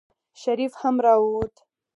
شريف 0.41 0.73
هم 0.81 0.95
راووت. 1.05 1.55